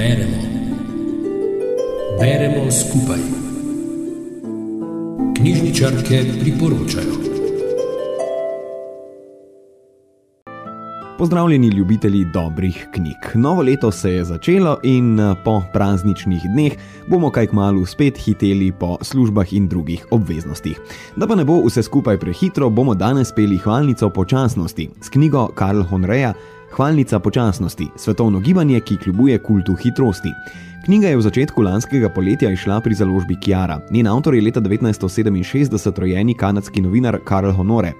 Beremo. 0.00 0.36
Beremo 2.20 2.70
skupaj. 2.70 3.20
Knjižničarke 5.36 6.24
priporočajo. 6.40 7.14
Pozdravljeni, 11.18 11.68
ljubitelji 11.68 12.24
dobrih 12.24 12.88
knjig. 12.92 13.16
Novo 13.34 13.62
leto 13.62 13.90
se 13.90 14.12
je 14.12 14.24
začelo 14.24 14.78
in 14.82 15.20
eh, 15.20 15.34
po 15.44 15.62
prazničnih 15.72 16.42
dneh 16.54 16.72
bomo 17.06 17.30
kaj 17.30 17.46
kmalo 17.46 17.86
spet 17.86 18.18
hiteli 18.18 18.72
po 18.72 18.96
službah 19.02 19.52
in 19.52 19.68
drugih 19.68 20.06
obveznostih. 20.10 20.80
Da 21.16 21.26
pa 21.26 21.34
ne 21.34 21.44
bo 21.44 21.60
vse 21.66 21.82
skupaj 21.82 22.18
prehitro, 22.18 22.70
bomo 22.70 22.94
danes 22.94 23.32
peli 23.36 23.58
hvalnico 23.58 24.10
počasnosti 24.10 24.88
s 25.00 25.08
knjigo 25.08 25.46
Karl 25.54 25.82
Honreja 25.82 26.32
Hvalnica 26.70 27.18
počasnosti, 27.18 27.86
svetovno 27.96 28.40
gibanje, 28.40 28.80
ki 28.80 28.96
kljubuje 28.96 29.38
kultu 29.38 29.74
hitrosti. 29.74 30.30
Knjiga 30.84 31.08
je 31.08 31.16
v 31.16 31.22
začetku 31.22 31.62
lanskega 31.62 32.08
poletja 32.08 32.50
išla 32.50 32.80
pri 32.80 32.94
založbi 32.94 33.36
Kiara. 33.42 33.80
Njen 33.90 34.06
avtor 34.06 34.34
je 34.34 34.42
leta 34.42 34.60
1967 34.60 35.98
rojeni 35.98 36.34
kanadski 36.34 36.80
novinar 36.80 37.18
Karl 37.24 37.50
Honore. 37.50 37.92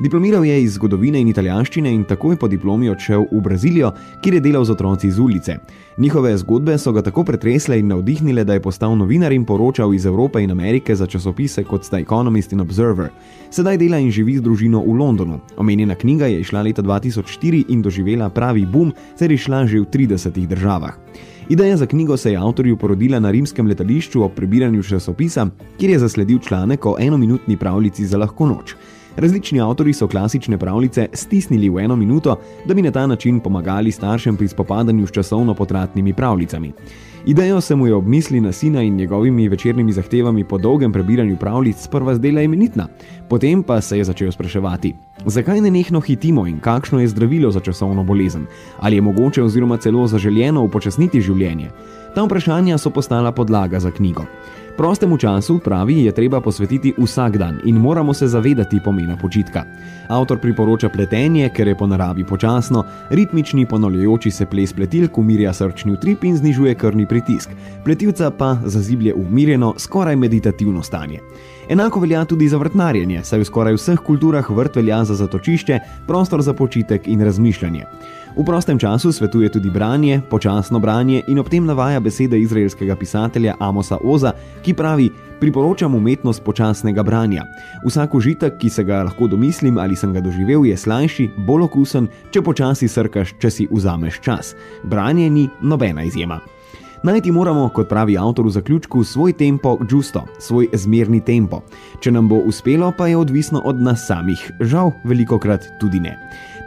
Diplomiral 0.00 0.44
je 0.44 0.62
iz 0.62 0.76
zgodovine 0.78 1.18
in 1.18 1.28
italijanščine 1.28 1.90
in 1.90 2.04
takoj 2.06 2.36
po 2.38 2.46
diplomi 2.48 2.86
odšel 2.90 3.24
v 3.32 3.40
Brazilijo, 3.42 3.88
kjer 4.22 4.36
je 4.36 4.40
delal 4.40 4.64
z 4.64 4.70
otroci 4.70 5.08
iz 5.08 5.16
ulice. 5.18 5.56
Njihove 5.98 6.36
zgodbe 6.38 6.76
so 6.78 6.92
ga 6.92 7.02
tako 7.02 7.24
pretresle 7.24 7.78
in 7.80 7.88
navdihnile, 7.90 8.44
da 8.44 8.54
je 8.54 8.62
postal 8.62 8.94
novinar 8.96 9.32
in 9.32 9.44
poročal 9.44 9.94
iz 9.94 10.06
Evrope 10.06 10.42
in 10.42 10.50
Amerike 10.50 10.94
za 10.94 11.06
časopise 11.06 11.64
kot 11.64 11.84
sta 11.84 11.98
Economist 11.98 12.52
in 12.52 12.60
Observer. 12.60 13.08
Sedaj 13.50 13.78
dela 13.78 13.98
in 13.98 14.10
živi 14.10 14.36
z 14.38 14.42
družino 14.42 14.84
v 14.86 14.94
Londonu. 14.94 15.40
Omenjena 15.56 15.94
knjiga 15.94 16.26
je 16.26 16.40
išla 16.40 16.62
leta 16.62 16.82
2004 16.82 17.64
in 17.68 17.82
doživela 17.82 18.28
pravi 18.30 18.66
boom, 18.66 18.92
ter 19.18 19.32
je 19.32 19.38
šla 19.38 19.66
že 19.66 19.80
v 19.80 19.86
30 19.86 20.46
državah. 20.46 20.94
Ideja 21.48 21.76
za 21.76 21.86
knjigo 21.86 22.16
se 22.16 22.30
je 22.30 22.38
avtorju 22.38 22.76
porodila 22.76 23.18
na 23.20 23.30
rimskem 23.30 23.66
letališču 23.66 24.22
ob 24.22 24.32
prebiranju 24.36 24.82
časopisa, 24.82 25.48
kjer 25.78 25.90
je 25.90 25.98
zasledil 25.98 26.38
članek 26.38 26.86
o 26.86 26.94
enominutni 27.00 27.56
pravljici 27.56 28.06
za 28.06 28.18
lahko 28.18 28.46
noč. 28.46 28.76
Različni 29.18 29.60
avtori 29.60 29.92
so 29.92 30.06
klasične 30.08 30.58
pravljice 30.58 31.08
stisnili 31.12 31.68
v 31.68 31.78
eno 31.78 31.96
minuto, 31.96 32.36
da 32.64 32.74
bi 32.74 32.82
na 32.82 32.90
ta 32.90 33.06
način 33.06 33.40
pomagali 33.40 33.90
staršem 33.92 34.36
pri 34.36 34.48
spopadanju 34.48 35.06
s 35.06 35.10
časovno 35.10 35.54
potratnimi 35.54 36.12
pravljicami. 36.12 36.72
Idejo 37.26 37.60
se 37.60 37.74
mu 37.74 37.86
je 37.86 37.94
ob 37.94 38.06
misli 38.06 38.40
na 38.40 38.52
sina 38.52 38.82
in 38.82 38.96
njegovimi 38.96 39.48
večernimi 39.48 39.92
zahtevami 39.92 40.44
po 40.44 40.58
dolgem 40.58 40.92
prebiranju 40.92 41.36
pravljic 41.36 41.76
sprva 41.76 42.14
zdela 42.14 42.42
imenitna, 42.42 42.86
potem 43.28 43.62
pa 43.62 43.80
se 43.80 43.98
je 43.98 44.04
začel 44.04 44.32
spraševati, 44.32 44.94
zakaj 45.26 45.60
ne 45.60 45.70
nehno 45.70 46.00
hitimo 46.00 46.46
in 46.46 46.60
kakšno 46.60 47.00
je 47.00 47.08
zdravilo 47.08 47.50
za 47.50 47.60
časovno 47.60 48.04
bolezen, 48.04 48.46
ali 48.78 48.96
je 48.96 49.02
mogoče 49.02 49.42
oziroma 49.42 49.76
celo 49.76 50.06
zaželjeno 50.06 50.62
upočasniti 50.62 51.20
življenje. 51.20 51.70
Ta 52.14 52.22
vprašanja 52.22 52.78
so 52.78 52.90
postala 52.90 53.32
podlaga 53.32 53.80
za 53.80 53.90
knjigo. 53.90 54.24
Prostemu 54.78 55.16
času, 55.18 55.58
pravi, 55.58 56.04
je 56.04 56.12
treba 56.12 56.40
posvetiti 56.40 56.92
vsak 56.98 57.36
dan 57.36 57.58
in 57.64 57.76
moramo 57.76 58.14
se 58.14 58.26
zavedati 58.26 58.80
pomena 58.84 59.16
počitka. 59.16 59.64
Avtor 60.08 60.38
priporoča 60.38 60.88
pletenje, 60.88 61.50
ker 61.50 61.68
je 61.68 61.74
po 61.74 61.86
naravi 61.86 62.24
počasno, 62.24 62.84
ritmični 63.10 63.66
ponavljajoči 63.66 64.30
se 64.30 64.46
ples 64.46 64.72
pletilk 64.72 65.18
umirja 65.18 65.52
srčni 65.52 65.92
utrip 65.92 66.24
in 66.24 66.36
znižuje 66.36 66.74
krvni 66.74 67.06
pritisk, 67.06 67.50
pletilca 67.84 68.30
pa 68.30 68.56
zaziblje 68.64 69.14
umirjeno, 69.14 69.74
skoraj 69.78 70.16
meditativno 70.16 70.82
stanje. 70.82 71.18
Enako 71.68 72.00
velja 72.00 72.24
tudi 72.24 72.48
za 72.48 72.56
vrtnarjenje, 72.56 73.20
saj 73.24 73.42
v 73.42 73.44
skoraj 73.44 73.74
vseh 73.76 73.98
kulturah 74.00 74.46
vrt 74.50 74.76
velja 74.76 75.02
za 75.04 75.14
zatočišče, 75.14 75.78
prostor 76.06 76.42
za 76.42 76.54
počitek 76.56 77.08
in 77.08 77.20
razmišljanje. 77.20 77.84
V 78.36 78.44
prostem 78.44 78.78
času 78.78 79.12
svetuje 79.12 79.48
tudi 79.52 79.70
branje, 79.70 80.20
počasno 80.30 80.78
branje 80.78 81.22
in 81.28 81.38
ob 81.38 81.48
tem 81.48 81.66
navaja 81.66 82.00
besede 82.00 82.40
izraelskega 82.40 82.96
pisatelja 82.96 83.54
Amosa 83.60 83.98
Oza, 84.04 84.32
ki 84.64 84.74
pravi: 84.74 85.10
Priporočam 85.40 85.94
umetnost 85.94 86.42
počasnega 86.44 87.02
branja. 87.02 87.44
Vsak 87.84 88.14
užitek, 88.14 88.58
ki 88.58 88.70
se 88.70 88.84
ga 88.84 89.02
lahko 89.02 89.26
domislim 89.26 89.78
ali 89.78 89.96
sem 89.96 90.12
ga 90.12 90.20
doživel, 90.20 90.64
je 90.64 90.76
slajši, 90.76 91.30
bolj 91.36 91.68
okusen, 91.68 92.08
če 92.30 92.42
počasi 92.42 92.88
srkaš, 92.88 93.34
če 93.40 93.50
si 93.50 93.68
vzameš 93.70 94.20
čas. 94.20 94.54
Branje 94.84 95.30
ni 95.30 95.48
nobena 95.60 96.02
izjema. 96.02 96.40
Najti 97.02 97.32
moramo, 97.32 97.68
kot 97.68 97.88
pravi 97.88 98.16
avtor 98.18 98.46
v 98.46 98.50
zaključku, 98.50 99.04
svoj 99.04 99.32
tempo, 99.32 99.76
giusto, 99.90 100.24
svoj 100.38 100.68
zmerni 100.72 101.20
tempo. 101.20 101.60
Če 102.00 102.10
nam 102.10 102.28
bo 102.28 102.40
uspelo, 102.42 102.90
pa 102.98 103.06
je 103.06 103.16
odvisno 103.16 103.62
od 103.64 103.78
nas 103.82 104.06
samih, 104.06 104.50
žal, 104.60 104.90
veliko 105.04 105.38
krat 105.38 105.68
tudi 105.78 106.00
ne. 106.02 106.16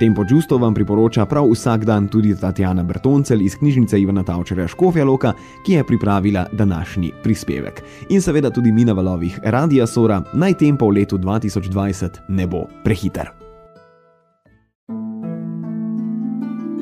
Tempo 0.00 0.24
giusto 0.24 0.56
vam 0.58 0.74
priporoča 0.74 1.26
prav 1.26 1.52
vsak 1.52 1.84
dan 1.84 2.08
tudi 2.08 2.32
Tatjana 2.40 2.82
Bertoncel 2.82 3.42
iz 3.42 3.58
knjižnice 3.60 4.00
Ivana 4.00 4.24
Tavčerja 4.24 4.68
Škofja 4.68 5.04
Loka, 5.04 5.32
ki 5.66 5.72
je 5.72 5.84
pripravila 5.84 6.46
današnji 6.52 7.12
prispevek. 7.22 7.82
In 8.08 8.22
seveda 8.22 8.50
tudi 8.50 8.72
mi 8.72 8.84
na 8.84 8.92
valovih 8.92 9.38
Radia 9.44 9.86
Sora, 9.86 10.22
naj 10.32 10.54
tempo 10.54 10.88
v 10.88 11.00
letu 11.04 11.18
2020 11.18 12.08
ne 12.28 12.46
bo 12.46 12.66
prehiter. 12.84 13.43